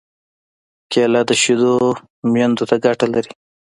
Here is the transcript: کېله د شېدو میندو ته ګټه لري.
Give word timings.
کېله 0.91 1.21
د 1.29 1.31
شېدو 1.41 1.73
میندو 2.31 2.63
ته 2.69 2.75
ګټه 2.85 3.07
لري. 3.13 3.31